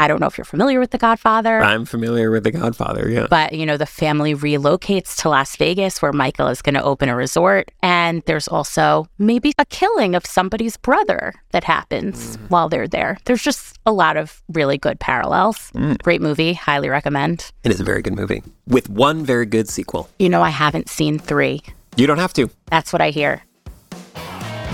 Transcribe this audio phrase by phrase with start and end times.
[0.00, 1.60] I don't know if you're familiar with The Godfather.
[1.60, 3.28] I'm familiar with The Godfather, yeah.
[3.30, 7.08] But, you know, the family relocates to Las Vegas where Michael is going to open
[7.08, 7.70] a resort.
[7.80, 12.50] And there's also maybe a killing of somebody's brother that happens mm.
[12.50, 13.18] while they're there.
[13.24, 15.70] There's just a lot of really good parallels.
[15.74, 16.02] Mm.
[16.02, 16.54] Great movie.
[16.54, 17.52] Highly recommend.
[17.62, 20.10] It is a very good movie with one very good sequel.
[20.18, 21.62] You know, I haven't seen three.
[21.96, 22.50] You don't have to.
[22.66, 23.42] That's what I hear.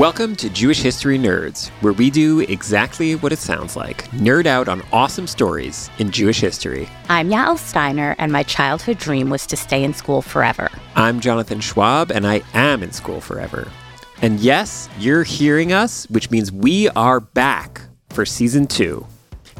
[0.00, 4.66] Welcome to Jewish History Nerds, where we do exactly what it sounds like nerd out
[4.66, 6.88] on awesome stories in Jewish history.
[7.10, 10.70] I'm Yael Steiner, and my childhood dream was to stay in school forever.
[10.96, 13.70] I'm Jonathan Schwab, and I am in school forever.
[14.22, 19.06] And yes, you're hearing us, which means we are back for season two.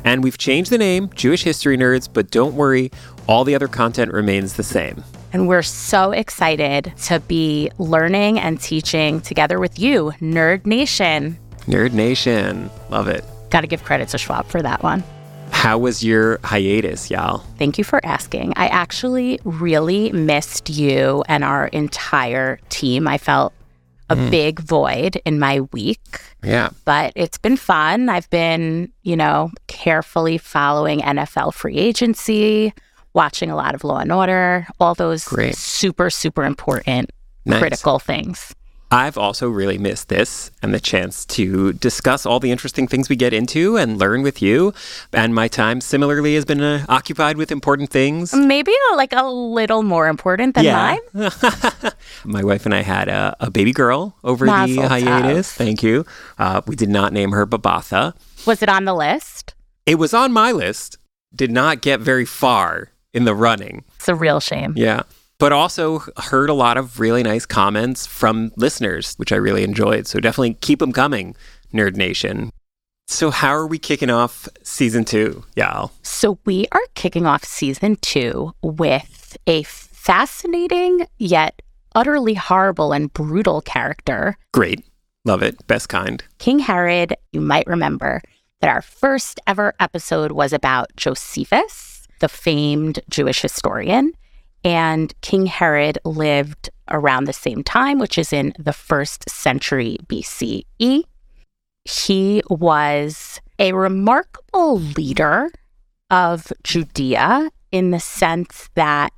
[0.05, 2.91] And we've changed the name, Jewish History Nerds, but don't worry,
[3.27, 5.05] all the other content remains the same.
[5.33, 11.39] And we're so excited to be learning and teaching together with you, Nerd Nation.
[11.67, 12.71] Nerd Nation.
[12.91, 13.25] Love it.
[13.51, 15.05] Got to give credit to Schwab for that one.
[15.51, 17.39] How was your hiatus, y'all?
[17.59, 18.55] Thank you for asking.
[18.57, 23.07] I actually really missed you and our entire team.
[23.07, 23.53] I felt
[24.09, 24.31] a mm.
[24.31, 26.21] big void in my week.
[26.43, 26.71] Yeah.
[26.85, 28.09] But it's been fun.
[28.09, 32.73] I've been, you know, carefully following NFL free agency,
[33.15, 35.57] watching a lot of Law and Order, all those Great.
[35.57, 37.11] super, super important,
[37.45, 37.61] nice.
[37.61, 38.55] critical things.
[38.93, 43.15] I've also really missed this and the chance to discuss all the interesting things we
[43.15, 44.75] get into and learn with you.
[45.13, 48.35] And my time similarly has been uh, occupied with important things.
[48.35, 50.99] Maybe uh, like a little more important than yeah.
[51.15, 51.31] mine.
[52.25, 55.53] my wife and I had a, a baby girl over Mazel the hiatus.
[55.53, 56.05] Thank you.
[56.37, 58.17] Uh, we did not name her Babatha.
[58.45, 59.55] Was it on the list?
[59.87, 60.99] It was on my list.
[61.33, 63.85] Did not get very far in the running.
[63.97, 64.75] It's a real shame.
[64.77, 65.03] Yeah.
[65.39, 70.07] But also heard a lot of really nice comments from listeners, which I really enjoyed.
[70.07, 71.35] So definitely keep them coming,
[71.73, 72.51] Nerd Nation.
[73.09, 75.91] So, how are we kicking off season two, y'all?
[76.03, 81.61] So, we are kicking off season two with a fascinating yet
[81.97, 84.37] utterly horrible and brutal character.
[84.53, 84.85] Great.
[85.25, 85.67] Love it.
[85.67, 86.23] Best kind.
[86.39, 88.23] King Herod, you might remember
[88.61, 91.90] that our first ever episode was about Josephus
[92.21, 94.13] the famed Jewish historian.
[94.63, 101.05] And King Herod lived around the same time, which is in the first century BCE.
[101.85, 105.51] He was a remarkable leader
[106.11, 109.13] of Judea in the sense that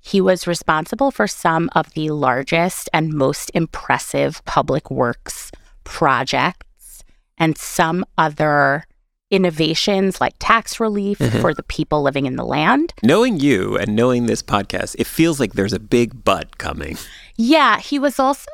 [0.00, 5.50] he was responsible for some of the largest and most impressive public works
[5.82, 7.02] projects
[7.36, 8.84] and some other
[9.30, 11.40] innovations like tax relief mm-hmm.
[11.40, 12.92] for the people living in the land.
[13.02, 16.96] Knowing you and knowing this podcast, it feels like there's a big but coming.
[17.36, 18.50] Yeah, he was also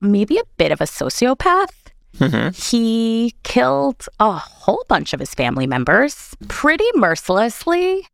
[0.00, 1.72] maybe a bit of a sociopath.
[2.18, 2.50] Mm-hmm.
[2.50, 8.06] He killed a whole bunch of his family members pretty mercilessly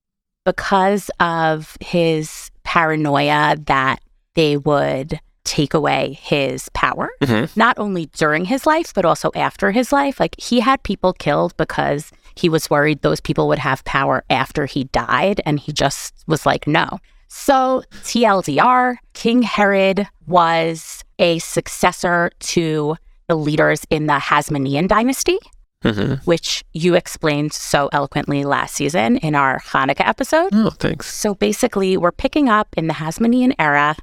[0.45, 4.01] because of his paranoia that
[4.35, 7.59] they would take away his power, mm-hmm.
[7.59, 10.21] not only during his life, but also after his life.
[10.21, 14.67] Like he had people killed because he was worried those people would have power after
[14.67, 15.41] he died.
[15.47, 16.99] And he just was like, no.
[17.29, 25.39] So, TLDR, King Herod was a successor to the leaders in the Hasmonean dynasty.
[25.85, 26.15] Mm-hmm.
[26.25, 30.49] Which you explained so eloquently last season in our Hanukkah episode.
[30.53, 31.15] Oh, thanks.
[31.15, 33.95] So basically, we're picking up in the Hasmonean era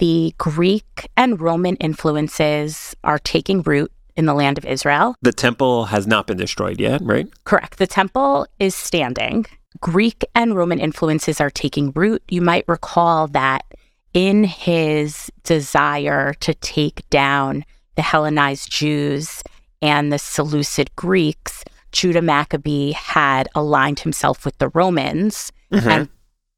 [0.00, 5.14] the Greek and Roman influences are taking root in the land of Israel.
[5.20, 7.28] The temple has not been destroyed yet, right?
[7.44, 7.76] Correct.
[7.76, 9.44] The temple is standing.
[9.80, 12.22] Greek and Roman influences are taking root.
[12.28, 13.62] You might recall that
[14.14, 19.42] in his desire to take down the Hellenized Jews
[19.82, 21.62] and the Seleucid Greeks,
[21.92, 25.88] Judah Maccabee had aligned himself with the Romans mm-hmm.
[25.88, 26.08] and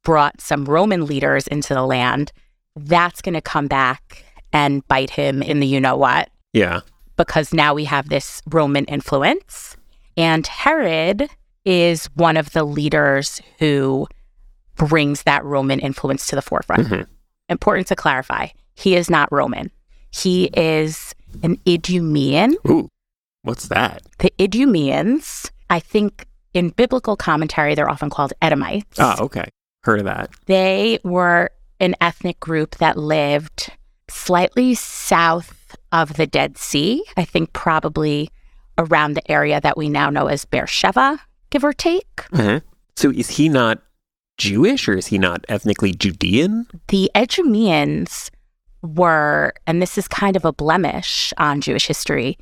[0.05, 2.31] brought some Roman leaders into the land
[2.77, 6.31] that's going to come back and bite him in the you know what.
[6.53, 6.81] Yeah.
[7.17, 9.77] Because now we have this Roman influence.
[10.17, 11.29] And Herod
[11.65, 14.07] is one of the leaders who
[14.77, 16.89] brings that Roman influence to the forefront.
[16.89, 17.03] Mm-hmm.
[17.49, 19.71] Important to clarify, he is not Roman.
[20.11, 22.55] He is an Idumean.
[22.69, 22.89] Ooh,
[23.43, 24.03] what's that?
[24.19, 28.99] The Idumeans, I think in biblical commentary, they're often called Edomites.
[28.99, 29.49] Oh, okay.
[29.85, 30.31] Heard of that.
[30.47, 31.51] They were
[31.83, 33.71] an ethnic group that lived
[34.09, 37.05] slightly south of the Dead Sea.
[37.17, 38.31] I think probably
[38.79, 41.21] around the area that we now know as Beersheba,
[41.51, 42.17] give or take.
[42.33, 42.67] Mm-hmm.
[42.97, 43.83] So is he not
[44.39, 46.67] Jewish or is he not ethnically Judean?
[46.89, 48.31] The Edomians
[48.83, 52.39] were, and this is kind of a blemish on Jewish history,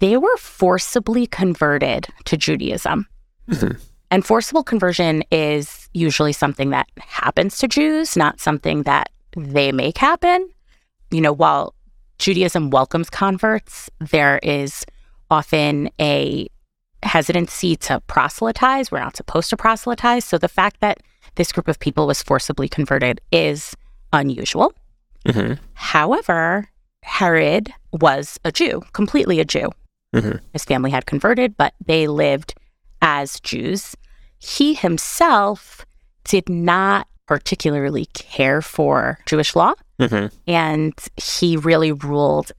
[0.00, 3.06] they were forcibly converted to Judaism.
[3.50, 3.78] Mm-hmm.
[4.10, 9.98] And forcible conversion is usually something that happens to Jews, not something that they make
[9.98, 10.48] happen.
[11.10, 11.74] You know, while
[12.18, 14.84] Judaism welcomes converts, there is
[15.30, 16.48] often a
[17.02, 18.90] hesitancy to proselytize.
[18.90, 20.24] We're not supposed to proselytize.
[20.24, 20.98] So the fact that
[21.34, 23.74] this group of people was forcibly converted is
[24.12, 24.72] unusual.
[25.26, 25.54] Mm-hmm.
[25.74, 26.68] However,
[27.02, 29.70] Herod was a Jew, completely a Jew.
[30.14, 30.44] Mm-hmm.
[30.52, 32.54] His family had converted, but they lived
[33.00, 33.96] as Jews.
[34.42, 35.86] He himself
[36.24, 40.34] did not particularly care for Jewish law, Mm-hmm.
[40.48, 42.50] and he really ruled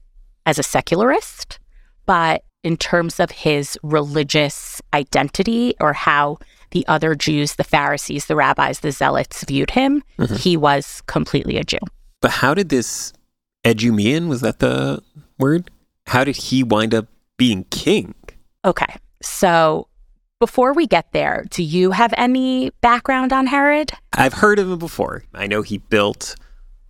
[0.46, 1.58] as a secularist.
[2.06, 6.38] But in terms of his religious identity or how
[6.70, 10.38] the other Jews, the Pharisees, the rabbis, the zealots viewed him, Mhm.
[10.38, 11.78] he was completely a Jew.
[12.22, 13.12] But how did this
[13.64, 15.02] Edumean, was that the
[15.38, 15.70] word?
[16.06, 18.14] How did he wind up being king?
[18.64, 18.96] Okay.
[19.22, 19.88] So
[20.44, 23.92] before we get there, do you have any background on Herod?
[24.12, 25.24] I've heard of him before.
[25.32, 26.36] I know he built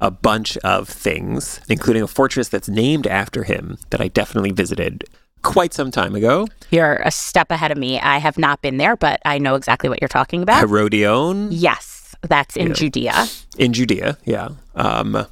[0.00, 5.04] a bunch of things, including a fortress that's named after him that I definitely visited
[5.42, 6.48] quite some time ago.
[6.72, 8.00] You're a step ahead of me.
[8.00, 10.58] I have not been there, but I know exactly what you're talking about.
[10.58, 12.74] Herodion yes, that's in.
[12.74, 13.28] Judea.
[13.56, 14.48] in Judea, yeah.
[14.74, 15.28] Um,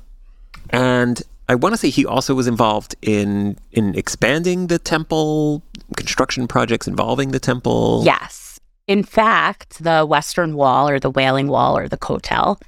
[0.71, 1.21] and
[1.53, 5.63] I want to say he also was involved in in expanding the temple,
[6.03, 8.03] construction projects involving the temple.
[8.05, 8.59] Yes.
[8.87, 12.61] In fact, the Western Wall or the Wailing Wall or the Kotel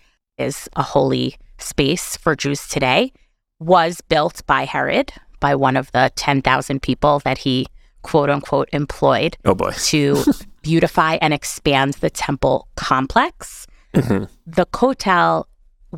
[0.47, 3.13] is a holy space for Jews today,
[3.59, 5.09] was built by Herod,
[5.41, 7.67] by one of the 10,000 people that he
[8.03, 9.73] quote unquote employed Oh boy.
[9.93, 10.23] to
[10.63, 13.67] beautify and expand the temple complex.
[13.95, 14.29] Mhm.
[14.47, 15.45] The Kotel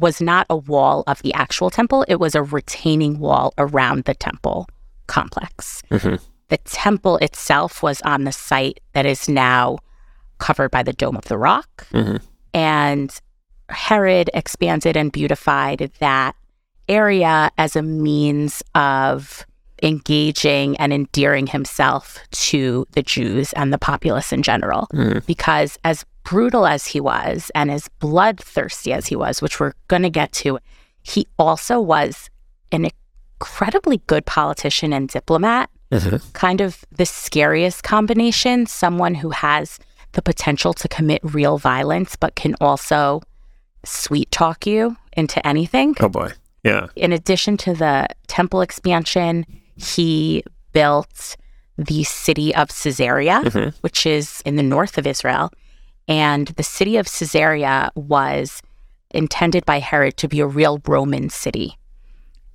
[0.00, 4.14] was not a wall of the actual temple, it was a retaining wall around the
[4.14, 4.68] temple
[5.06, 5.82] complex.
[5.90, 6.20] Mhm.
[6.48, 9.78] The temple itself was on the site that is now
[10.38, 11.86] covered by the Dome of the Rock.
[11.92, 12.20] Mhm.
[12.54, 13.20] And
[13.68, 16.36] Herod expanded and beautified that
[16.88, 19.44] area as a means of
[19.82, 24.88] engaging and endearing himself to the Jews and the populace in general.
[24.92, 25.24] Mhm.
[25.26, 30.02] Because as brutal as he was and as bloodthirsty as he was, which we're going
[30.02, 30.58] to get to,
[31.02, 32.30] he also was
[32.72, 32.88] an
[33.38, 36.20] incredibly good politician and diplomat Mhm.
[36.32, 39.78] kind of the scariest combination someone who has
[40.12, 43.20] the potential to commit real violence, but can also
[43.84, 45.94] sweet talk you into anything.
[46.00, 46.32] Oh boy.
[46.64, 46.88] Yeah.
[46.96, 49.46] In addition to the temple expansion,
[49.76, 50.42] he
[50.72, 51.36] built
[51.78, 53.74] the city of Caesarea, Mhm.
[53.82, 55.50] which is in the north of Israel.
[56.08, 58.62] And the city of Caesarea was
[59.10, 61.78] intended by Herod to be a real Roman city.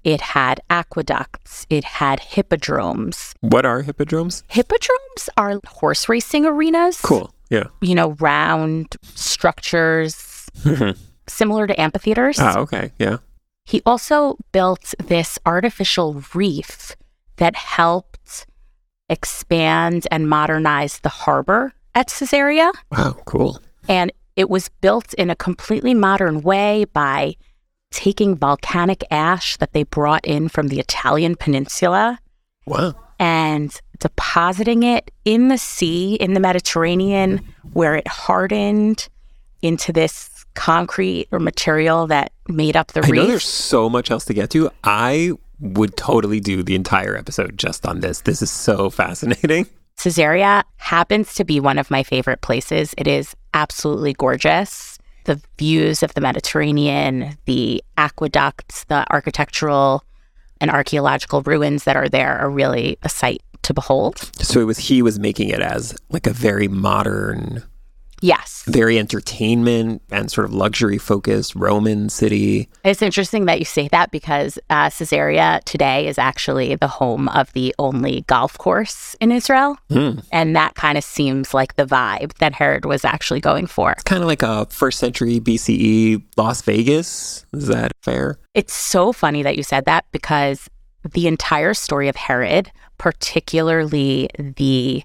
[0.03, 4.43] It had aqueducts, it had hippodromes, What are hippodromes?
[4.47, 6.97] Hippodromes are horse racing arenas.
[7.01, 7.31] Cool.
[7.51, 7.65] Yeah.
[7.81, 10.97] You know, round structures Mhm.
[11.27, 12.39] similar to amphitheaters.
[12.39, 12.91] ah, okay.
[12.97, 13.17] Yeah.
[13.65, 16.95] He also built this artificial reef
[17.41, 18.45] that helped
[19.09, 22.71] expand and modernize the harbor at Caesarea.
[22.91, 23.17] Wow.
[23.25, 23.59] Cool.
[23.89, 27.33] And it was built in a completely modern way by
[27.89, 32.19] taking volcanic ash that they brought in from the Italian peninsula
[32.67, 32.93] Wow.
[33.17, 37.41] and depositing it in the sea, in the Mediterranean,
[37.73, 39.09] where it hardened
[39.63, 44.25] into this concrete or material that made up the I know there's so much else
[44.25, 44.69] to get to.
[44.83, 45.31] I
[45.61, 48.21] would totally do the entire episode just on this.
[48.21, 49.67] This is so fascinating.
[49.97, 52.95] Caesarea happens to be one of my favorite places.
[52.97, 54.97] It is absolutely gorgeous.
[55.25, 60.03] The views of the Mediterranean, the aqueducts, the architectural
[60.59, 64.17] and archaeological ruins that are there are really a sight to behold.
[64.43, 67.63] So it was he was making it as like a very modern,
[68.21, 68.63] Yes.
[68.67, 72.69] very entertainment and sort of luxury focused Roman city.
[72.85, 77.51] It's interesting that you say that because uh, Caesarea today is actually the home of
[77.53, 79.77] the only golf course in Israel.
[79.89, 80.19] Hmm.
[80.31, 83.95] And that kind of seems like the vibe that Herod was actually going for.
[84.05, 87.45] Kind of like a first century BCE Las Vegas.
[87.53, 88.37] Is that fair?
[88.53, 90.69] It's so funny that you said that because
[91.13, 95.03] the entire story of Herod, particularly the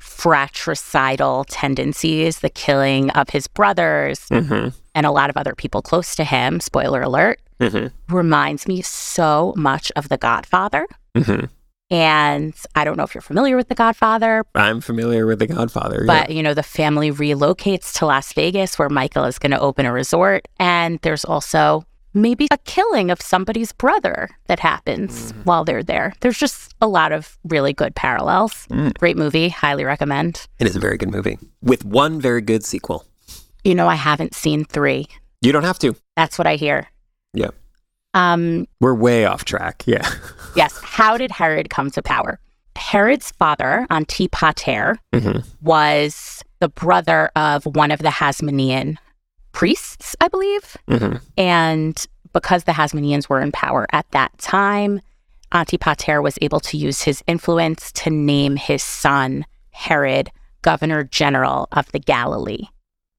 [0.00, 4.68] fratricidal tendencies, the killing of his brothers Mm-hmm.
[4.94, 8.14] and a lot of other people close to him, spoiler alert, Mm-hmm.
[8.14, 10.86] reminds me so much of The Godfather.
[11.16, 11.46] Mm-hmm.
[11.88, 16.04] And I don't know if you're familiar with The Godfather, I'm familiar with The Godfather.
[16.06, 19.86] but you know, the family relocates to Las Vegas where Michael is going to open
[19.86, 20.46] a resort.
[20.60, 21.85] And there's also
[22.16, 25.42] maybe a killing of somebody's brother that happens Mm-hmm.
[25.42, 26.12] while they're there.
[26.20, 28.66] There's just a lot of really good parallels.
[28.70, 28.98] Mm.
[28.98, 30.46] Great movie, highly recommend.
[30.58, 33.04] It is a very good movie with one very good sequel.
[33.64, 35.06] You know, I haven't seen three.
[35.42, 35.94] You don't have to.
[36.16, 36.88] That's what I hear.
[37.34, 37.50] Yeah.
[38.14, 39.82] Um, We're way off track.
[39.86, 40.08] Yeah.
[40.56, 40.78] yes.
[40.82, 42.38] How did Herod come to power?
[42.76, 45.44] Herod's father, Antipater, Mhm.
[45.62, 48.96] was the brother of one of the Hasmonean
[49.56, 50.76] priests, I believe.
[50.88, 51.20] Mhm.
[51.38, 55.00] And because the Hasmoneans were in power at that time,
[55.52, 61.90] Antipater was able to use his influence to name his son Herod governor general of
[61.92, 62.64] the Galilee,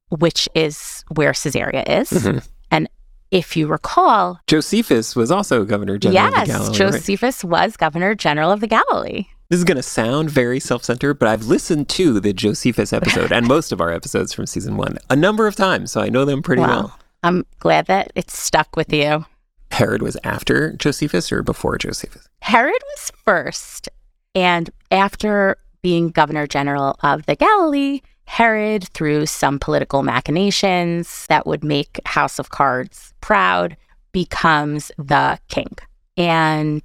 [0.09, 2.09] which is where Caesarea is.
[2.11, 2.45] Mhm.
[2.69, 2.87] And
[3.31, 6.67] if you recall, Josephus was also governor general yes, of the Galilee.
[6.67, 6.77] right?
[6.77, 9.25] Josephus was governor general of the Galilee.
[9.49, 13.31] This is going to sound very self centered, but I've listened to the Josephus episode
[13.31, 16.25] and most of our episodes from season one a number of times, so I know
[16.25, 16.67] them pretty Wow.
[16.67, 16.99] well.
[17.23, 19.25] I'm glad that it's stuck with you.
[19.71, 22.27] Herod was after Josephus or before Josephus?
[22.41, 23.89] Herod was first.
[24.35, 31.63] And after being governor general of the Galilee, Herod, through some political machinations that would
[31.63, 33.77] make House of Cards proud,
[34.11, 35.75] becomes the king.
[36.17, 36.83] And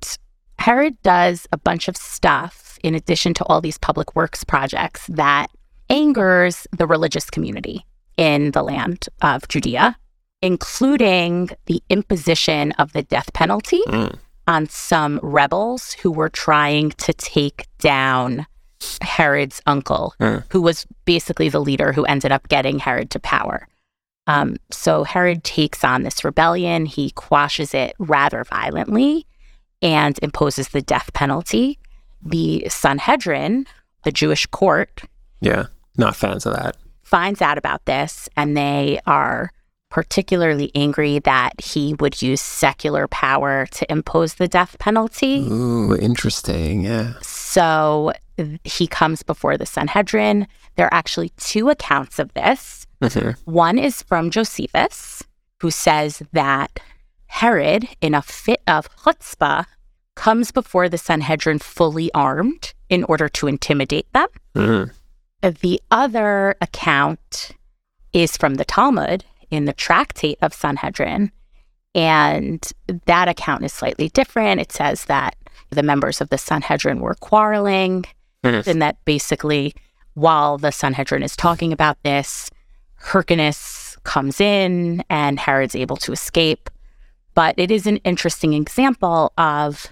[0.63, 5.49] Herod does a bunch of stuff in addition to all these public works projects that
[5.91, 7.85] angers the religious community
[8.17, 9.97] in the land of Judea,
[10.41, 14.17] including the imposition of the death penalty Mm.
[14.47, 18.47] on some rebels who were trying to take down
[19.01, 20.45] Herod's uncle, Mm.
[20.51, 23.67] who was basically the leader who ended up getting Herod to power.
[24.29, 26.87] Um, so Herod takes on this rebellion.
[26.87, 29.27] He quashes it rather violently
[29.83, 31.79] and imposes the death penalty.
[32.25, 33.67] The Sanhedrin,
[34.05, 35.03] the Jewish court,
[35.41, 35.67] Yeah,
[35.99, 36.77] not fans of that.
[37.03, 39.51] finds out about this and they are
[39.91, 45.47] particularly angry that he would use secular power to impose the death penalty.
[45.47, 46.83] Ooh, interesting.
[46.85, 47.13] Yeah.
[47.21, 48.13] So
[48.65, 50.47] he comes before the Sanhedrin.
[50.77, 52.87] There are actually two accounts of this.
[53.03, 53.37] Mhm.
[53.45, 55.23] One is from Josephus,
[55.61, 56.81] who says that
[57.33, 59.65] Herod, in a fit of chutzpah,
[60.15, 64.29] comes before the Sanhedrin fully armed in order to intimidate them.
[64.55, 64.91] Mhm.
[65.41, 67.53] The other account
[68.13, 71.33] is from the Talmud in the Tractate of Sanhedrin.
[71.95, 72.63] And
[73.07, 74.61] that account is slightly different.
[74.61, 75.35] It says that
[75.71, 78.05] the members of the Sanhedrin were quarreling,
[78.45, 78.67] Mhm.
[78.67, 79.75] and that basically,
[80.13, 82.51] while the Sanhedrin is talking about this,
[82.97, 86.69] Hyrcanus comes in and Herod's able to escape.
[87.35, 89.87] But it is an interesting example of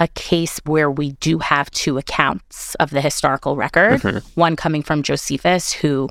[0.00, 4.22] a case where we do have two accounts of the historical record Mhm.
[4.34, 6.08] one coming from Josephus, who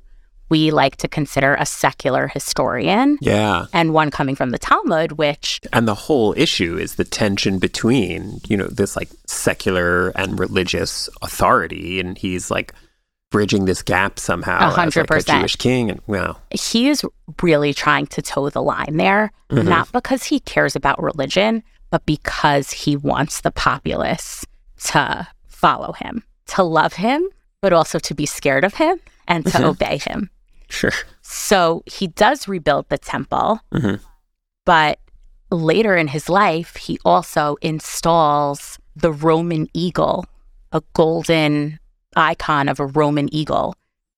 [0.50, 3.66] we like to consider a secular historian, Yeah.
[3.74, 8.40] and one coming from the Talmud, which And the whole issue is the tension between,
[8.48, 12.00] you know, this like secular and religious authority.
[12.00, 12.74] And he's like
[13.34, 14.70] bridging this gap somehow.
[14.70, 15.40] Hundred like, a percent.
[15.42, 15.90] Jewish king.
[15.90, 16.38] And wow.
[16.52, 17.04] he is
[17.42, 19.68] really trying to toe the line there, Mhm.
[19.68, 24.46] not because he cares about religion, but because he wants the populace
[24.86, 27.28] to follow him, to love him,
[27.60, 29.64] but also to be scared of him and to Mhm.
[29.64, 30.30] obey him.
[30.70, 30.94] Sure.
[31.24, 34.00] So he does rebuild the temple, Mhm.
[34.66, 35.00] but
[35.50, 40.26] later in his life, he also installs the Roman eagle,
[40.72, 41.80] a golden
[42.16, 43.76] icon of a Roman eagle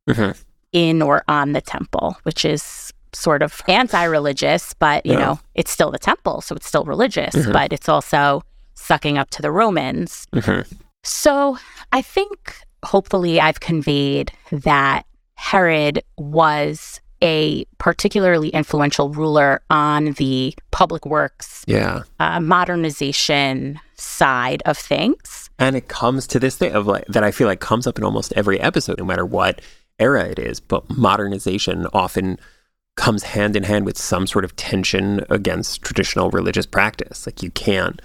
[0.09, 0.35] Mhm.
[0.71, 5.19] in or on the temple, which is sort of anti-religious, but you Yeah.
[5.19, 7.53] know, it's still the temple, so it's still religious, Mhm.
[7.53, 10.27] but it's also sucking up to the Romans.
[10.33, 10.65] Mhm.
[11.03, 11.57] So
[11.93, 21.05] I think hopefully I've conveyed that Herod was a particularly influential ruler on the public
[21.05, 22.01] works Yeah.
[22.19, 25.49] uh, modernization side of things.
[25.57, 28.03] And it comes to this thing of like that I feel like comes up in
[28.03, 29.61] almost every episode, no matter what
[29.99, 30.59] era it is.
[30.59, 32.37] But modernization often
[32.95, 37.25] comes hand in hand with some sort of tension against traditional religious practice.
[37.25, 38.01] Like you can't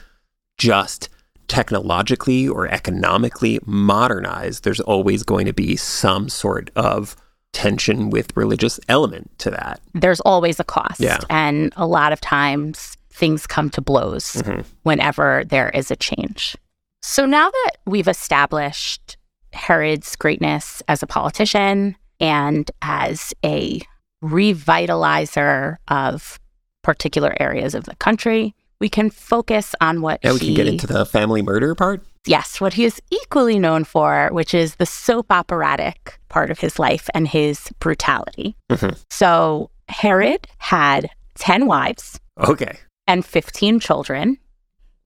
[0.59, 1.09] just
[1.49, 4.61] technologically or economically modernize.
[4.61, 7.17] There's always going to be some sort of
[7.53, 9.81] tension with religious element to that.
[9.95, 11.01] There's always a cost.
[11.01, 11.19] Yeah.
[11.29, 14.65] And a lot of times things come to blows Mhm.
[14.83, 16.57] whenever there is a change.
[17.03, 19.17] So now that we've established
[19.53, 23.81] Herod's greatness as a politician and as a
[24.25, 26.39] revitalizer of
[26.83, 30.67] particular areas of the country, we can focus on what Now we he, can get
[30.67, 32.03] into the family murder part.
[32.27, 36.79] yes, what he is equally known for, which is the soap operatic part of his
[36.79, 38.57] life and his brutality.
[38.71, 38.97] Mhm.
[39.11, 42.79] So Herod had 10 wives Okay.
[43.11, 44.39] And 15 children.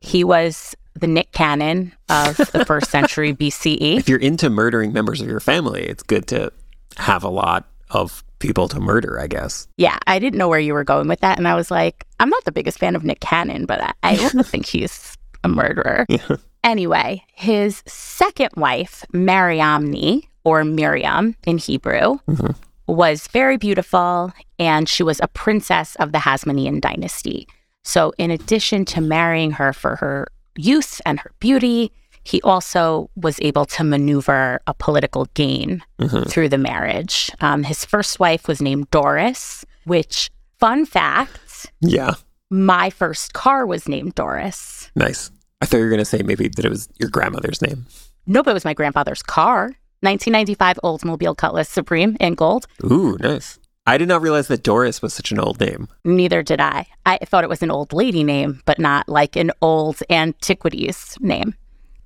[0.01, 3.97] He was the Nick Cannon of the first century BCE.
[3.99, 6.53] If you're into murdering members of your family, it's good to
[6.99, 9.67] have a lot of people to murder, I guess.
[9.79, 11.39] Yeah, I didn't know where you were going with that.
[11.39, 14.17] And I was like, I'm not the biggest fan of Nick Cannon, but I, I
[14.33, 16.05] don't think he's a murderer.
[16.09, 16.37] Yeah.
[16.63, 22.55] Anyway, his second wife, Mariamne, or Miriam in Hebrew, Mhm.
[22.87, 27.49] was very beautiful and she was a princess of the Hasmonean dynasty.
[27.85, 30.27] So, in addition to marrying her for her
[30.57, 31.93] youth and her beauty,
[32.25, 36.29] he also was able to maneuver a political gain Mhm.
[36.31, 37.31] through the marriage.
[37.41, 42.15] Um, his first wife was named Doris, which, fun fact, Yeah.
[42.51, 44.91] my first car was named Doris.
[44.97, 45.31] Nice.
[45.61, 47.85] I thought you were going to say maybe that it was your grandmother's name.
[48.27, 49.73] Nope, it was my grandfather's car.
[50.03, 52.67] 1995 Oldsmobile Cutlass Supreme in gold.
[52.85, 53.59] Ooh, nice.
[53.87, 55.89] I did not realize that Doris was such an old name.
[56.05, 56.87] Neither did I.
[57.05, 61.55] I thought it was an old lady name, but not like an old antiquities name.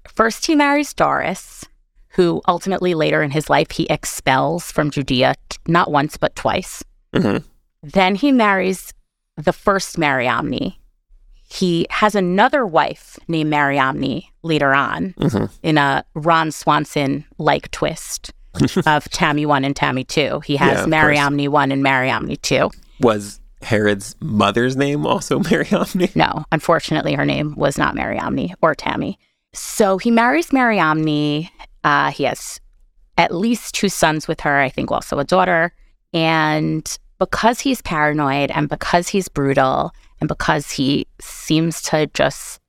[0.09, 1.65] First, he marries Doris,
[2.11, 5.37] who ultimately later in his life he expels from Judea,
[5.69, 6.83] not once, but twice.
[7.15, 7.45] Mhm.
[7.83, 8.93] Then he marries
[9.37, 10.75] the first Mariamne.
[11.51, 15.51] He has another wife named Mariamne later on Mhm.
[15.63, 18.33] in a Ron Swanson like twist
[18.87, 20.41] of Tammy 1 and Tammy 2.
[20.41, 22.71] He has of Mariamne 1 and Mariamne 2.
[23.01, 26.09] Was Herod's mother's name also Mariamne?
[26.15, 29.19] No, unfortunately, her name was not Mariamne or Tammy.
[29.53, 31.49] So he marries Mariamne.
[31.85, 32.61] Uh, he has
[33.17, 35.73] at least two sons with her, I think also a daughter.
[36.13, 42.61] And because he's paranoid and because he's brutal and because he seems to just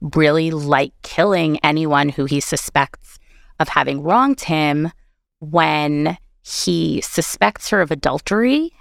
[0.00, 3.18] really like killing anyone who he suspects
[3.60, 4.90] of having wronged him,
[5.50, 8.72] when he suspects her of adultery,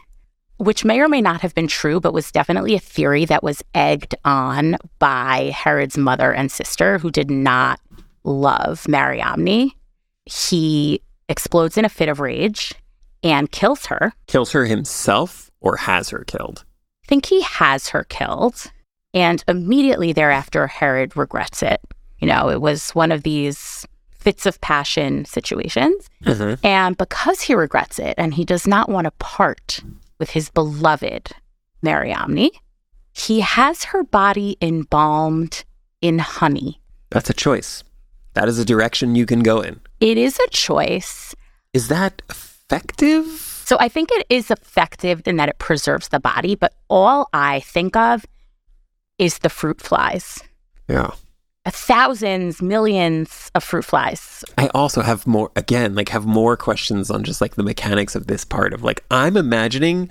[0.57, 3.63] which may or may not have been true, but was definitely a theory that was
[3.73, 7.79] egged on by Herod's mother and sister, who did not
[8.23, 9.71] love Mariamne.
[10.25, 12.73] He explodes in a fit of rage
[13.23, 14.13] and kills her.
[14.27, 16.65] Kills her himself or has her killed?
[17.05, 18.71] I think he has her killed.
[19.13, 21.81] And immediately thereafter, Herod regrets it.
[22.19, 23.85] You know, it was one of these
[24.23, 26.09] fits of passion situations.
[26.23, 26.57] Mhm.
[26.63, 29.81] And because he regrets it and he does not want to part
[30.19, 31.31] with his beloved
[31.81, 32.49] Mariamne,
[33.13, 35.65] he has her body embalmed
[36.01, 36.79] in honey.
[37.09, 37.83] That's a choice.
[38.33, 39.79] That is a direction you can go in.
[39.99, 41.35] It is a choice.
[41.73, 43.25] Is that effective?
[43.65, 47.59] So I think it is effective in that it preserves the body, but all I
[47.61, 48.25] think of
[49.17, 50.41] is the fruit flies.
[50.87, 51.11] Yeah.
[51.65, 54.43] Thousands, millions of fruit flies.
[54.57, 58.27] I also have more, again, like have more questions on just like the mechanics of
[58.27, 60.09] this part of like, I'm imagining,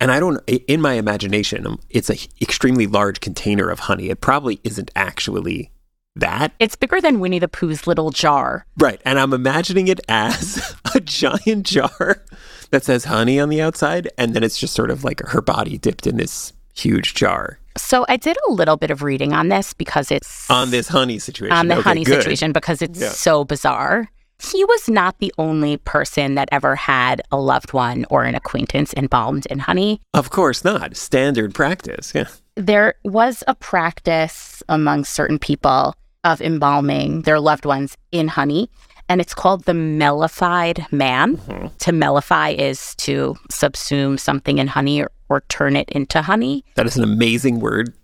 [0.00, 4.10] and I don't, in my imagination, um, it's a extremely large container of honey.
[4.10, 5.70] It probably isn't actually
[6.16, 6.52] that.
[6.58, 8.66] It's bigger than Winnie the Pooh's little jar.
[8.78, 9.00] Right.
[9.04, 12.22] And I'm imagining it as a giant jar
[12.70, 14.10] that says honey on the outside.
[14.18, 18.04] And then it's just sort of like her body dipped in this huge jar So
[18.08, 21.56] I did a little bit of reading on this because it's on this honey situation.
[21.56, 22.22] on the Okay, honey good.
[22.22, 23.10] situation because it's Yeah.
[23.10, 24.08] so bizarre.
[24.42, 28.92] He was not the only person that ever had a loved one or an acquaintance
[28.94, 30.00] embalmed in honey.
[30.12, 30.96] Of course not.
[30.96, 32.12] Standard practice.
[32.14, 32.28] Yeah.
[32.54, 38.68] There was a practice among certain people of embalming their loved ones in honey,
[39.08, 41.36] and it's called the mellified man.
[41.36, 41.66] Mm-hmm.
[41.78, 46.64] To mellify is to subsume something in honey or, or turn it into honey.
[46.74, 47.94] That is an amazing word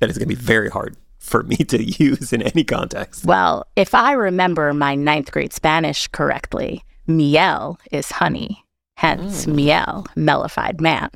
[0.00, 3.24] that is going to be very hard for me to use in any context.
[3.24, 8.64] Well, if I remember my ninth grade Spanish correctly, miel is honey,
[8.96, 9.54] hence mm.
[9.54, 11.10] miel, mellified man.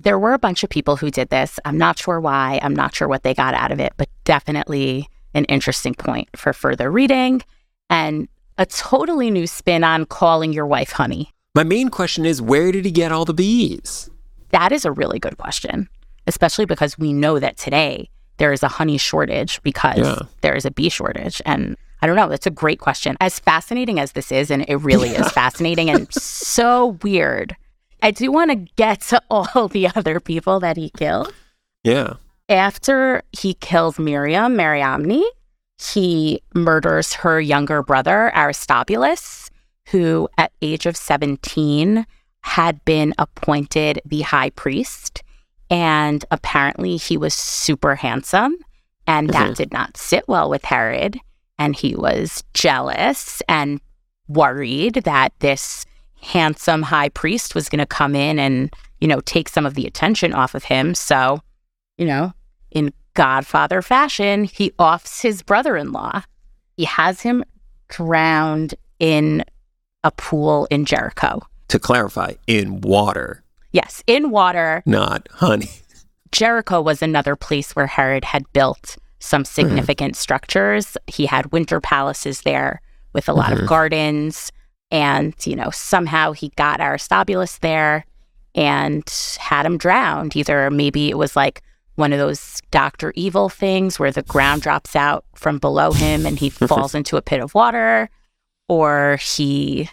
[0.00, 1.58] There were a bunch of people who did this.
[1.64, 2.60] I'm not sure why.
[2.62, 6.52] I'm not sure what they got out of it, but definitely an interesting point for
[6.52, 7.42] further reading
[7.90, 11.32] and a totally new spin on calling your wife honey.
[11.54, 14.10] My main question is where did he get all the bees?
[14.50, 15.88] That is a really good question,
[16.26, 18.08] especially because we know that today
[18.38, 20.20] there is a honey shortage because Yeah.
[20.42, 21.42] there is a bee shortage.
[21.44, 23.16] And I don't know, that's a great question.
[23.20, 27.56] As fascinating as this is, and it really is fascinating and so weird,
[28.02, 31.32] I do want to get to all the other people that he killed.
[31.84, 32.14] Yeah.
[32.48, 35.22] After he kills Miriam, Mariamne,
[35.92, 39.50] he murders her younger brother, Aristobulus,
[39.90, 42.06] who at age of 17
[42.42, 45.22] had been appointed the high priest.
[45.70, 48.56] And apparently he was super handsome.
[49.06, 49.56] And that Mhm.
[49.56, 51.18] did not sit well with Herod.
[51.58, 53.80] And he was jealous and
[54.28, 55.84] worried that this
[56.20, 59.86] handsome high priest was going to come in and, you know, take some of the
[59.86, 60.94] attention off of him.
[60.94, 61.40] So,
[61.96, 62.32] you know,
[62.70, 66.22] in Godfather fashion, he offs his brother in law.
[66.76, 67.44] He has him
[67.88, 69.44] drowned in
[70.04, 71.40] a pool in Jericho.
[71.68, 74.82] To clarify, in water, Yes, in water.
[74.86, 75.70] not honey.
[76.32, 79.46] Jericho was another place where Herod had built some hmm.
[79.46, 80.96] significant structures.
[81.06, 82.80] He had winter palaces there
[83.12, 83.68] with a lot of mm-hmm.
[83.68, 84.52] gardens.
[84.90, 88.04] And, you know, somehow he got Aristobulus there
[88.54, 89.04] and
[89.38, 90.36] had him drowned.
[90.36, 91.62] Either maybe it was like
[91.96, 93.12] one of those Dr.
[93.16, 97.22] Evil things where the ground drops out from below him and he falls into a
[97.22, 98.08] pit of water,
[98.68, 99.90] or he,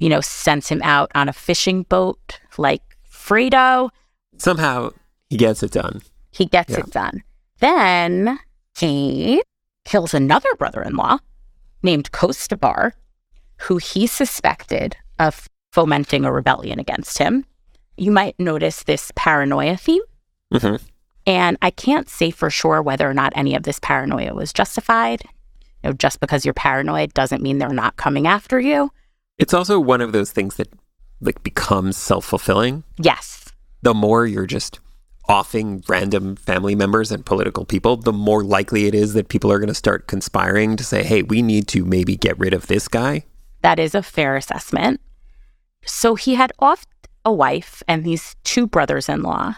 [0.00, 3.90] you know, sends him out on a fishing boat like Fredo
[4.38, 4.90] Somehow
[5.28, 6.02] he gets it done.
[6.32, 6.80] he gets Yeah.
[6.80, 7.22] it done.
[7.60, 8.38] Then
[8.78, 9.42] he
[9.84, 11.18] kills another brother in law
[11.82, 12.92] named Kostabar,
[13.62, 17.44] who he suspected of fomenting a rebellion against him.
[17.96, 20.02] You might notice this paranoia theme.
[20.58, 20.76] hmm
[21.26, 25.22] And I can't say for sure whether or not any of this paranoia was justified.
[25.84, 28.90] You know, just because you're paranoid doesn't mean they're not coming after you.
[29.40, 30.68] It's also one of those things that
[31.20, 32.84] like becomes self fulfilling.
[32.98, 33.46] Yes.
[33.82, 34.80] The more you're just
[35.28, 39.58] offing random family members and political people, the more likely it is that people are
[39.58, 42.88] going to start conspiring to say, "Hey, we need to maybe get rid of this
[42.88, 43.24] guy."
[43.62, 45.00] That is a fair assessment.
[45.84, 46.84] So he had off
[47.24, 49.56] a wife and these two brothers in law.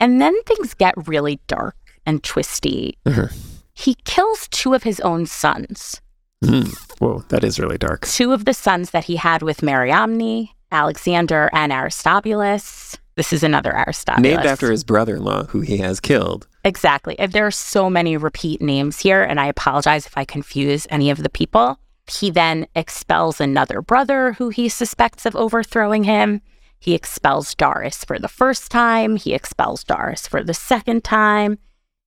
[0.00, 2.98] And then things get really dark and twisty.
[3.06, 3.34] Mhm.
[3.74, 6.00] He kills two of his own sons,
[6.44, 6.74] Mm.
[7.00, 8.06] Whoa, that is really dark.
[8.06, 12.96] two of the sons that he had with Mariamne, Alexander, and Aristobulus.
[13.16, 14.22] This is another Aristobulus.
[14.36, 16.46] Named after his brother-in-law, who he has killed.
[16.64, 17.18] Exactly.
[17.18, 21.10] And There are so many repeat names here, and I apologize if I confuse any
[21.10, 21.80] of the people.
[22.06, 26.40] He then expels another brother who he suspects of overthrowing him.
[26.78, 29.16] He expels Doris for the first time.
[29.16, 31.58] He expels Doris for the second time.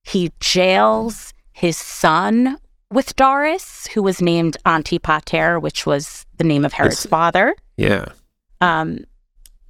[0.02, 2.58] He jails his son
[2.92, 7.54] with Doris, who was named Antipater, which was the name of Herod's It's- father.
[7.76, 8.06] Yeah.
[8.60, 9.04] Um,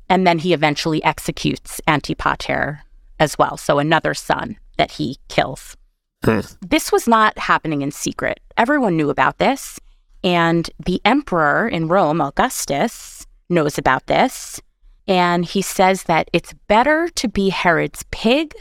[0.08, 2.80] and then he eventually executes Antipater
[3.18, 3.56] as well.
[3.56, 5.76] So another son that he kills.
[6.24, 6.40] Hmm.
[6.60, 8.40] This was not happening in secret.
[8.56, 9.78] Everyone knew about this.
[10.24, 14.60] And the emperor in Rome, Augustus, knows about this.
[15.08, 18.54] And he says that it's better to be Herod's pig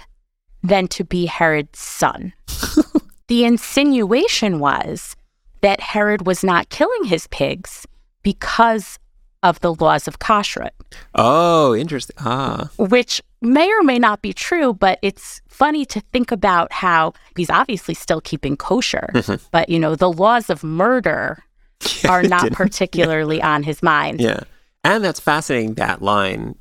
[0.63, 2.33] than to be Herod's son.
[3.31, 5.15] the insinuation was
[5.61, 7.87] that Herod was not killing his pigs
[8.23, 8.99] because
[9.41, 10.71] of the laws of kashrut,
[11.15, 12.17] Oh, interesting.
[12.19, 12.69] Ah.
[12.77, 17.49] which may or may not be true, but it's funny to think about how he's
[17.49, 19.07] obviously still keeping kosher,
[19.51, 21.41] but you know, the laws of murder
[22.09, 24.19] are not particularly on his mind.
[24.19, 24.41] Yeah.
[24.83, 26.55] And that's fascinating that line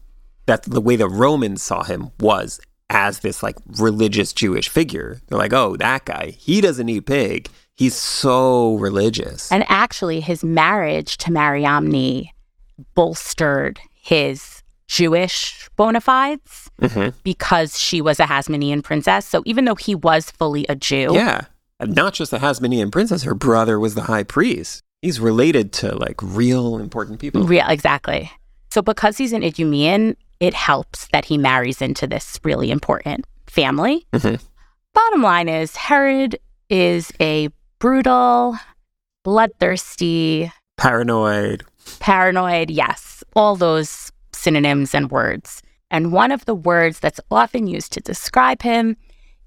[0.47, 5.21] that the way the Romans saw him was as this like religious Jewish figure.
[5.29, 7.49] They're like, "Oh, that guy, he doesn't eat pig.
[7.77, 12.29] He's so religious." And actually, his marriage to Mariamne
[12.95, 17.15] bolstered his Jewish bona fides Mhm.
[17.23, 19.27] because she was a Hasmonean princess.
[19.27, 21.43] So even though he was fully a Jew, Yeah.
[21.83, 24.83] Not just a Hasmonean princess, her brother was the high priest.
[25.01, 27.45] He's related to like real important people.
[27.45, 28.31] Real, exactly.
[28.71, 34.07] So because he's an Idumean, it helps that he marries into this really important family.
[34.13, 34.41] Mhm.
[34.95, 37.49] Bottom line is Herod is a
[37.79, 38.57] brutal,
[39.23, 41.65] bloodthirsty, Paranoid.
[41.99, 45.63] paranoid, yes, all those synonyms and words.
[45.91, 48.97] And one of the words that's often used to describe him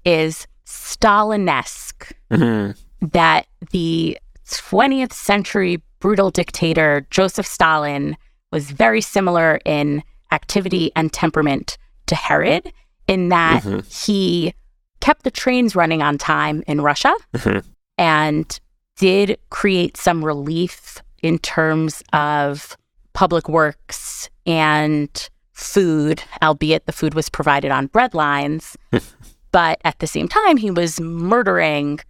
[0.04, 2.76] is Stalinesque, Mhm.
[3.12, 4.18] that the
[4.50, 8.16] 20th century brutal dictator Joseph Stalin
[8.52, 10.02] was very similar in
[10.34, 12.72] activity and temperament to Herod,
[13.08, 14.04] in that Mhm.
[14.04, 14.52] he
[15.00, 17.64] kept the trains running on time in Russia Mhm.
[17.98, 18.60] and
[18.98, 22.76] did create some relief in terms of
[23.12, 28.76] public works and food, albeit the food was provided on bread lines.
[29.52, 32.00] but at the same time, he was murdering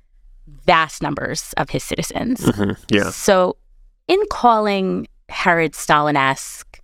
[0.67, 2.41] vast numbers of his citizens.
[2.41, 2.77] Mhm.
[2.91, 3.11] Yeah.
[3.11, 3.57] So,
[4.09, 6.81] in calling Herod Stalinesque,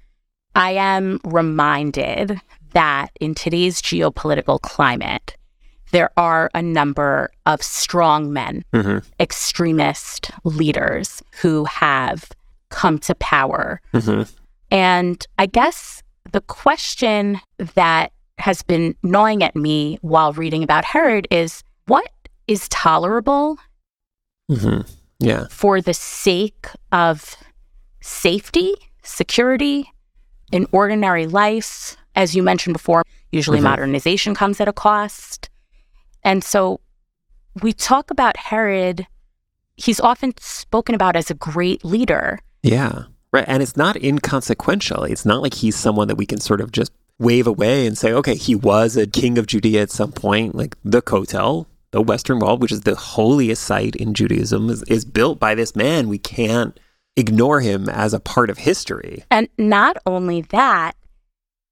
[0.55, 2.41] I am reminded
[2.73, 5.37] that in today's geopolitical climate,
[5.93, 9.05] there are a number of strong men, Mhm.
[9.19, 12.31] extremist leaders who have
[12.69, 13.81] come to power.
[13.93, 14.31] Mhm.
[14.71, 17.41] And I guess the question
[17.75, 22.11] that has been gnawing at me while reading about Herod is what
[22.47, 23.59] is tolerable
[24.49, 24.89] Mhm.
[25.19, 25.47] Yeah.
[25.51, 27.37] for the sake of
[28.01, 29.93] safety, security,
[30.53, 31.97] in ordinary life.
[32.15, 33.65] As you mentioned before, usually Mhm.
[33.65, 35.49] modernization comes at a cost.
[36.25, 36.81] And so
[37.63, 39.07] we talk about Herod,
[39.77, 42.39] he's often spoken about as a great leader.
[42.63, 43.05] Yeah.
[43.33, 43.45] Right.
[43.47, 45.05] And it's not inconsequential.
[45.05, 48.13] It's not like he's someone that we can sort of just wave away and say,
[48.13, 52.41] okay, he was a king of Judea at some point, like the Kotel, the Western
[52.41, 56.09] Wall, which is the holiest site in Judaism, is, is built by this man.
[56.09, 56.79] We can't
[57.21, 59.25] ignore him as a part of history.
[59.31, 60.97] And not only that,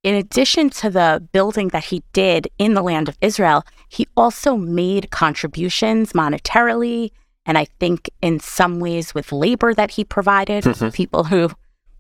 [0.04, 4.56] in addition to the building that he did in the land of Israel, he also
[4.56, 7.10] made contributions monetarily
[7.48, 10.92] and I think in some ways with labor that he provided, Mhm.
[10.92, 11.50] people who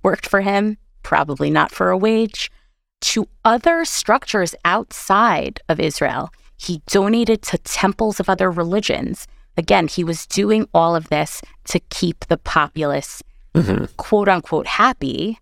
[0.02, 2.52] worked for him, probably not for a wage,
[3.00, 6.28] to other structures outside of Israel.
[6.58, 9.26] He donated to temples of other religions.
[9.56, 13.22] Again, he was doing all of this to keep the populace
[13.54, 13.96] Mhm.
[13.96, 15.38] quote unquote happy.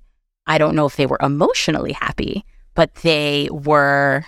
[0.46, 4.24] I don't know if they were emotionally happy, but they were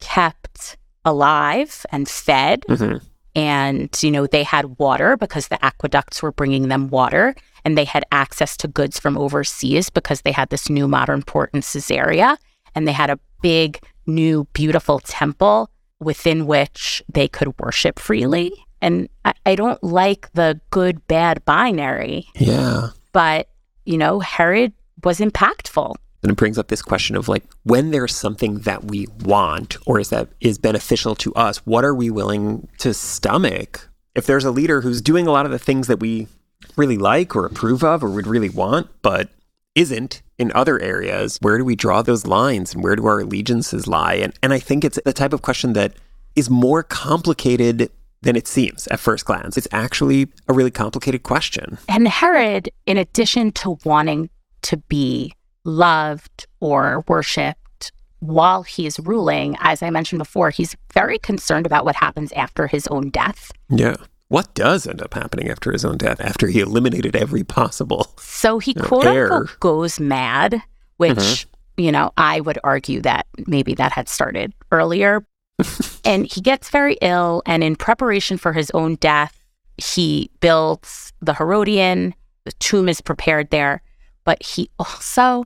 [0.00, 2.64] kept alive and fed.
[2.68, 3.00] Mhm.
[3.34, 7.34] And, you know, they had water because the aqueducts were bringing them water.
[7.64, 11.50] And they had access to goods from overseas because they had this new modern port
[11.52, 12.38] in Caesarea.
[12.74, 18.52] And they had a big, new, beautiful temple within which they could worship freely.
[18.82, 22.88] And I, I don't like the good bad binary, Yeah.
[23.12, 23.48] but,
[23.84, 25.94] you know, Herod was impactful.
[26.22, 30.00] And it brings up this question of like when there's something that we want or
[30.00, 33.88] is that is beneficial to us, what are we willing to stomach?
[34.14, 36.28] If there's a leader who's doing a lot of the things that we
[36.76, 39.28] really like or approve of or would really want, but
[39.74, 43.86] isn't in other areas, where do we draw those lines and where do our allegiances
[43.86, 44.14] lie?
[44.14, 45.92] And and I think it's the type of question that
[46.36, 47.90] is more complicated
[48.24, 49.56] than it seems at first glance.
[49.56, 51.78] It's actually a really complicated question.
[51.88, 54.30] And Herod, in addition to wanting
[54.62, 55.32] to be
[55.64, 61.96] loved or worshiped while he's ruling, as I mentioned before, he's very concerned about what
[61.96, 63.52] happens after his own death.
[63.70, 63.96] Yeah.
[64.28, 68.14] What does end up happening after his own death, after he eliminated every possible?
[68.18, 69.30] So he No, quote heir.
[69.32, 70.62] unquote goes mad,
[70.96, 71.46] which, Mhm.
[71.76, 75.26] you know, I would argue that maybe that had started earlier.
[76.04, 77.42] and he gets very ill.
[77.46, 79.38] And in preparation for his own death,
[79.76, 82.14] he builds the Herodion.
[82.44, 83.82] The tomb is prepared there.
[84.24, 85.44] But he also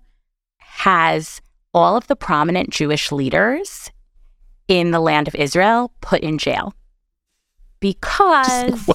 [0.59, 1.41] has
[1.75, 3.91] all of the prominent Jewish leaders
[4.69, 6.75] in the land of Israel put in jail
[7.81, 8.89] because?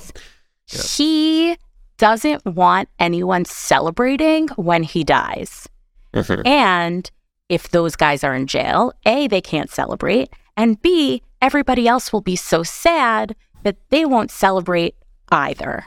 [0.71, 0.81] Yeah.
[0.97, 1.57] he
[1.97, 5.67] doesn't want anyone celebrating when he dies.
[6.13, 6.45] Mhm.
[6.45, 7.11] And
[7.49, 12.21] if those guys are in jail, A, they can't celebrate, and B, everybody else will
[12.21, 14.95] be so sad that they won't celebrate
[15.29, 15.85] either.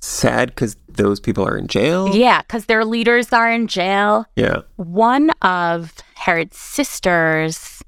[0.00, 2.14] Sad because those people are in jail.
[2.14, 4.26] Yeah, because their leaders are in jail.
[4.36, 4.62] Yeah.
[4.76, 7.82] One of Herod's sisters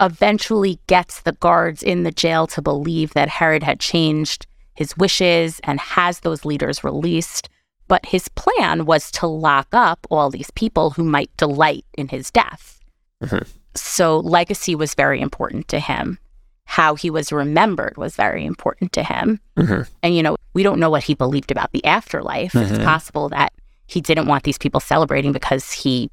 [0.00, 5.60] eventually gets the guards in the jail to believe that Herod had changed his wishes
[5.64, 7.48] and has those leaders released.
[7.88, 12.30] But his plan was to lock up all these people who might delight in his
[12.30, 12.80] death.
[13.22, 13.46] Mhm.
[13.80, 16.18] So legacy was very important to him.
[16.64, 19.40] How he was remembered was very important to him.
[19.56, 19.86] Mhm.
[20.02, 22.52] And, you know, we don't know what he believed about the afterlife.
[22.52, 22.70] Mhm.
[22.70, 23.52] It's possible that
[23.86, 26.10] he didn't want these people celebrating because he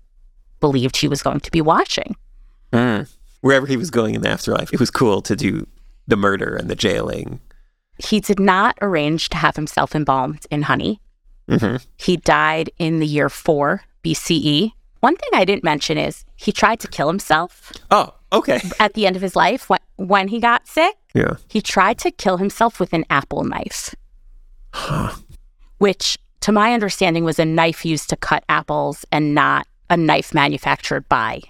[0.60, 2.16] believed he was going to be watching.
[2.72, 3.10] Mm.
[3.42, 5.68] Wherever he was going in the afterlife, it was cool to do
[6.08, 7.40] the murder and the jailing.
[7.98, 11.00] He did not arrange to have himself embalmed in honey.
[11.50, 14.74] hmm He died in the year 4 BCE.
[15.04, 18.62] One thing I didn't mention is he tried to kill himself Oh, okay.
[18.80, 20.96] at the end of his life when, when he got sick.
[21.14, 21.34] Yeah.
[21.50, 23.94] He tried to kill himself with an apple knife,
[24.74, 25.14] Huh.
[25.80, 30.34] which, to my understanding, was a knife used to cut apples and not a knife
[30.34, 31.42] manufactured by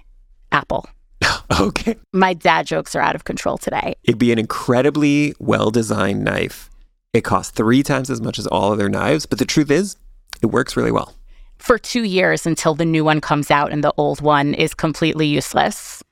[0.51, 0.89] Apple.
[1.59, 1.95] Okay.
[2.11, 3.93] My dad jokes are out of control today.
[4.03, 6.71] It'd be an incredibly well designed knife.
[7.13, 9.95] It costs three times as much as all other knives, but the truth is,
[10.41, 11.13] it works really well.
[11.63, 15.27] For two years until the new one comes out and the old one is completely
[15.27, 16.03] useless.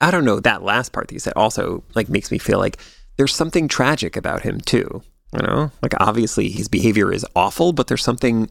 [0.00, 0.40] I don't know.
[0.40, 2.78] That last part that you said also like makes me feel like
[3.16, 5.00] there's something tragic about him too.
[5.32, 8.50] You know, like obviously his behavior is awful, but there's something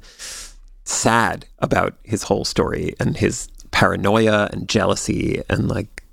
[0.86, 6.06] sad about his whole story and his paranoia and jealousy and like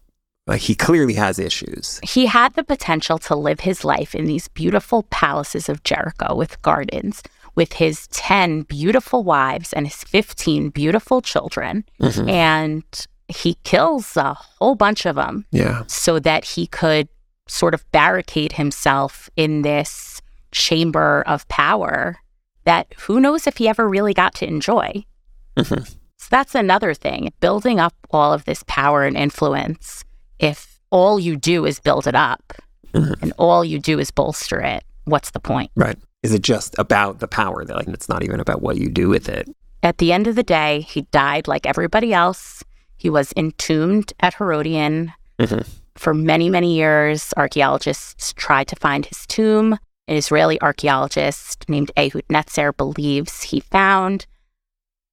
[0.48, 2.00] like he clearly has issues.
[2.02, 6.60] He had the potential to live his life in these beautiful palaces of Jericho with
[6.62, 7.22] gardens,
[7.54, 11.84] with his 10 beautiful wives and his 15 beautiful children.
[12.00, 12.28] Mhm.
[12.30, 12.84] And
[13.28, 15.82] he kills a whole bunch of them Yeah.
[15.86, 17.08] so that he could
[17.46, 20.20] sort of barricade himself in this
[20.52, 22.16] chamber of power
[22.64, 25.04] that who knows if he ever really got to enjoy.
[25.56, 25.88] Mhm.
[26.18, 30.04] So that's another thing, building up all of this power and influence.
[30.38, 32.52] If all you do is build it up,
[32.92, 35.70] and all you do is bolster it, what's the point?
[35.76, 35.96] Right.
[36.22, 39.08] Is it just about the power that like it's not even about what you do
[39.08, 39.48] with it?
[39.82, 42.62] At the end of the day, he died like everybody else.
[42.98, 45.12] He was entombed at Herodion.
[45.38, 45.66] Mhm.
[45.96, 49.78] For many, many years, archaeologists tried to find his tomb.
[50.06, 54.26] An Israeli archaeologist named Ehud Netzer believes he found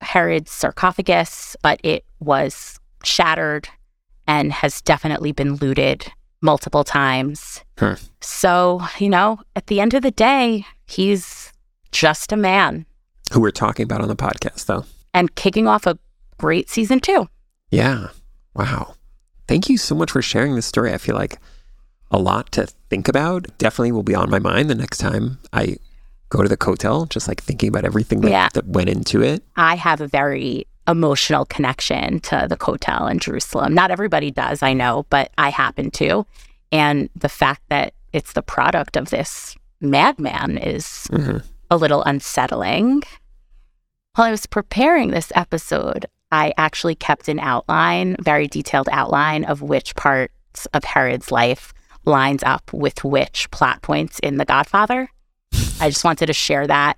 [0.02, 3.70] Herod's sarcophagus, but it was shattered
[4.28, 7.63] and has definitely been looted multiple times.
[7.78, 7.95] Huh.
[8.21, 11.52] So, you know, at the end of the day, he's
[11.91, 12.86] just a man
[13.32, 14.86] Who we're talking about on the podcast though.
[15.13, 15.97] and kicking off a
[16.38, 17.28] great season two.
[17.71, 18.10] Yeah.
[18.56, 18.95] Wow.
[19.47, 20.93] Thank you so much for sharing this story.
[20.93, 21.38] I feel like
[22.12, 23.45] a lot to think about.
[23.58, 25.78] Definitely will be on my mind the next time I
[26.30, 28.50] go to the Kotel, just like thinking about everything that, Yeah.
[28.54, 29.43] that went into it.
[29.56, 33.73] I have a very emotional connection to the Kotel in Jerusalem.
[33.73, 36.26] Not everybody does, I know, but I happen to.
[36.71, 41.43] And the fact that it's the product of this madman is Mhm.
[41.69, 43.04] a little unsettling.
[44.15, 49.62] While I was preparing this episode, I actually kept an outline, very detailed outline of
[49.62, 51.73] which parts of Herod's life
[52.06, 55.10] lines up with which plot points in The Godfather.
[55.80, 56.97] I just wanted to share that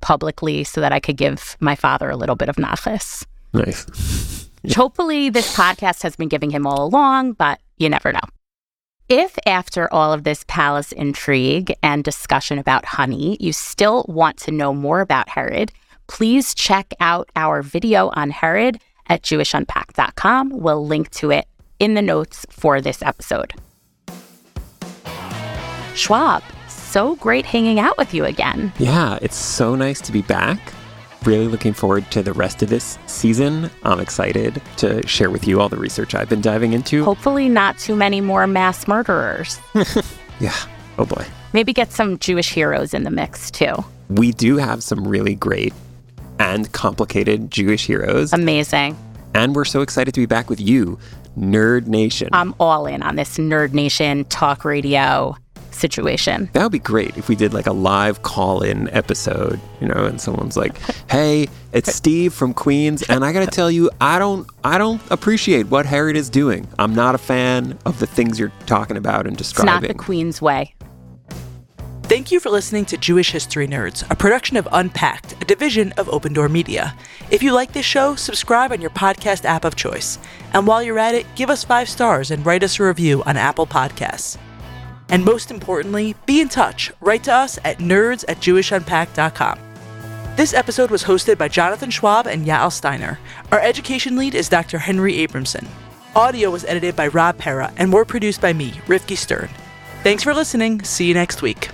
[0.00, 3.24] publicly so that I could give my father a little bit of nachas.
[3.52, 4.48] Nice.
[4.74, 8.20] Hopefully this podcast has been giving him all along, but you never know.
[9.08, 14.52] If after all of this palace intrigue and discussion about honey, you still want to
[14.52, 15.72] know more about Herod,
[16.06, 20.50] please check out our video on Herod at jewishunpacked.com.
[20.50, 21.46] We'll link to it
[21.80, 23.54] in the notes for this episode.
[25.94, 28.72] Schwab, so great hanging out with you again.
[28.78, 30.72] Yeah, it's so nice to be back.
[31.24, 33.70] Really looking forward to the rest of this season.
[33.82, 37.04] I'm excited to share with you all the research I've been diving into.
[37.04, 39.58] Hopefully, not too many more mass murderers.
[40.40, 40.54] Yeah.
[40.96, 41.26] Oh boy.
[41.52, 43.74] Maybe get some Jewish heroes in the mix too.
[44.08, 45.74] We do have some really great
[46.38, 48.32] and complicated Jewish heroes.
[48.32, 48.96] Amazing.
[49.34, 50.98] and we're so excited to be back with you,
[51.38, 52.30] Nerd Nation.
[52.32, 55.36] I'm all in on this Nerd Nation talk radio
[55.80, 56.48] situation.
[56.52, 60.04] that would be great if we did like a live call in episode, you know,
[60.04, 60.78] and someone's like,
[61.10, 65.00] "Hey, it's Steve from Queens, and I got to tell you, I don't I don't
[65.10, 66.68] appreciate what Herod is doing.
[66.78, 69.96] I'm not a fan of the things you're talking about and describing." It's not describing."
[69.96, 70.74] the Queen's way.
[72.10, 76.08] Thank you for listening to Jewish History Nerds, a production of Unpacked, a division of
[76.08, 76.92] Open Door Media.
[77.30, 80.18] If you like this show, subscribe on your podcast app of choice.
[80.52, 83.36] And while you're at it, give us five stars and write us a review on
[83.36, 84.38] Apple Podcasts.
[85.10, 86.92] And most importantly, be in touch.
[87.00, 89.58] Write to us at nerds at jewishunpacked.com.
[90.36, 93.18] This episode was hosted by Jonathan Schwab and Yael Steiner.
[93.52, 94.78] Our education lead is Dr.
[94.78, 95.66] Henry Abramson.
[96.16, 99.50] Audio was edited by Rob Pera and were produced by me, Rivky Stern.
[100.02, 100.82] Thanks for listening.
[100.82, 101.70] See you next week.